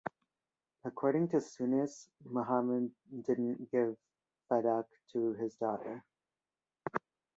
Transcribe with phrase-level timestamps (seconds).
[0.83, 2.89] According to Sunnis, Muhammad
[3.27, 3.99] didn't gift
[4.49, 6.03] Fadak to his daughter.